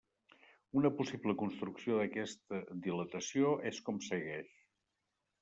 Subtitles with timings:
[0.79, 4.51] Una possible construcció d'aquesta dilatació és com segueix.